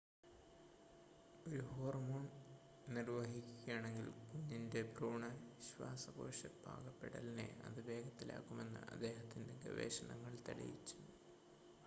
ഒരു 1.45 1.63
ഹോർമോൺ 1.71 2.23
നിർവഹിക്കുകയാണെങ്കിൽ 2.87 4.07
കുഞ്ഞിൻ്റെ 4.23 4.81
ഭ്രൂണ 4.93 5.23
ശ്വാസകോശ 5.61 6.41
പാകപ്പെടലിനെ 6.63 7.47
അത് 7.63 7.79
വേഗത്തിലാക്കുമെന്ന് 7.87 8.81
അദ്ദേഹത്തിൻ്റെ 8.91 9.55
ഗവേഷണങ്ങൾ 9.65 10.35
തെളിയിച്ചു 10.47 10.97